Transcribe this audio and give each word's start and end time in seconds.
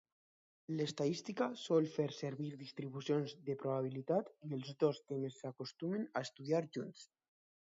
L'estadística 0.77 1.49
sol 1.63 1.89
fer 1.97 2.05
servir 2.19 2.49
distribucions 2.61 3.35
de 3.51 3.57
probabilitat, 3.65 4.33
i 4.49 4.57
els 4.61 4.73
dos 4.85 5.03
temes 5.13 5.39
s'acostumen 5.43 6.09
a 6.13 6.25
estudiar 6.29 6.65
junts. 6.79 7.07